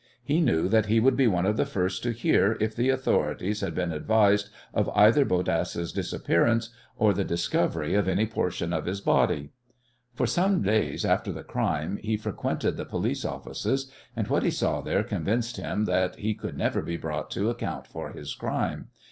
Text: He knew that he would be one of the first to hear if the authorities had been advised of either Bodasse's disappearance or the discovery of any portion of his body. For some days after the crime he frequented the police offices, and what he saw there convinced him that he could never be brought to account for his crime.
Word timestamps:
He 0.23 0.41
knew 0.41 0.67
that 0.67 0.87
he 0.87 0.99
would 0.99 1.15
be 1.15 1.27
one 1.27 1.45
of 1.45 1.57
the 1.57 1.63
first 1.67 2.01
to 2.01 2.11
hear 2.11 2.57
if 2.59 2.75
the 2.75 2.89
authorities 2.89 3.61
had 3.61 3.75
been 3.75 3.91
advised 3.91 4.49
of 4.73 4.89
either 4.95 5.23
Bodasse's 5.23 5.93
disappearance 5.93 6.71
or 6.97 7.13
the 7.13 7.23
discovery 7.23 7.93
of 7.93 8.07
any 8.07 8.25
portion 8.25 8.73
of 8.73 8.85
his 8.85 8.99
body. 8.99 9.51
For 10.15 10.25
some 10.25 10.63
days 10.63 11.05
after 11.05 11.31
the 11.31 11.43
crime 11.43 11.97
he 12.01 12.17
frequented 12.17 12.77
the 12.77 12.85
police 12.85 13.23
offices, 13.23 13.91
and 14.15 14.27
what 14.27 14.41
he 14.41 14.49
saw 14.49 14.81
there 14.81 15.03
convinced 15.03 15.57
him 15.57 15.85
that 15.85 16.15
he 16.15 16.33
could 16.33 16.57
never 16.57 16.81
be 16.81 16.97
brought 16.97 17.29
to 17.33 17.51
account 17.51 17.85
for 17.85 18.09
his 18.11 18.33
crime. 18.33 18.87